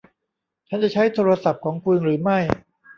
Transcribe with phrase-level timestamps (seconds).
[0.69, 2.39] ฉันจะใช้โทรศัพท์ของคุณหรือไม่